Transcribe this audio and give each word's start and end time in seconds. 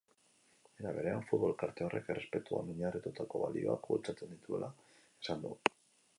Era 0.83 0.93
berean, 0.95 1.19
futbol 1.31 1.53
elkarte 1.53 1.85
horrek 1.87 2.09
errespetuan 2.13 2.73
oinarritutako 2.75 3.43
balioak 3.45 3.87
bultzatzen 3.93 4.35
dituela 4.35 4.73
esan 4.97 5.47
du. 5.47 5.55